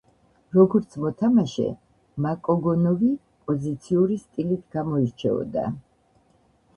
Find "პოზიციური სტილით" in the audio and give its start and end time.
3.51-4.63